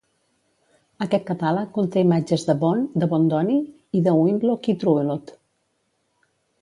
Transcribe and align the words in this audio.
Aquest 1.05 1.25
catàleg 1.27 1.67
conté 1.75 2.03
imatges 2.05 2.45
de 2.47 2.55
Bond, 2.63 2.95
de 3.03 3.09
Bondoni 3.13 3.59
i 4.01 4.01
de 4.09 4.17
Winlock 4.23 4.71
i 4.75 4.79
Trouvelot. 4.85 5.35